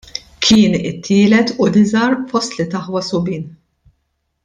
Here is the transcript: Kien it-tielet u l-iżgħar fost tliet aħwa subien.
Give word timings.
Kien 0.45 0.73
it-tielet 0.91 1.53
u 1.63 1.67
l-iżgħar 1.69 2.17
fost 2.33 2.55
tliet 2.57 2.77
aħwa 2.83 3.03
subien. 3.13 3.45